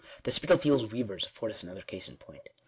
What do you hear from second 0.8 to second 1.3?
weavers